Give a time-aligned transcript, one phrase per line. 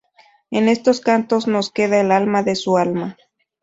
[0.49, 3.17] En estos cantos nos queda el alma de su alma.